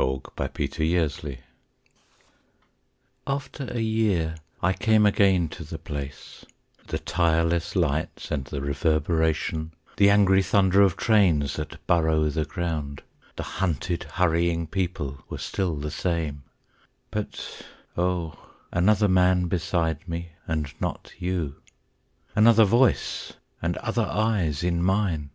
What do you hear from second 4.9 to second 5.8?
again to the